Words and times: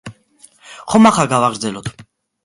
ხომ, 0.93 1.05
ახლა 1.09 1.25
გავაგრძელოთ. 1.33 1.91